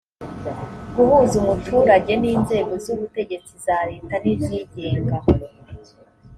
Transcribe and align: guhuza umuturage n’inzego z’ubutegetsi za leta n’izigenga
guhuza 0.95 1.33
umuturage 1.41 2.11
n’inzego 2.21 2.71
z’ubutegetsi 2.83 3.53
za 3.65 3.77
leta 3.89 4.15
n’izigenga 4.23 5.17